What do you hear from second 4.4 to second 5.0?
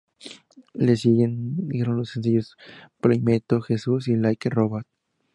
a Robot".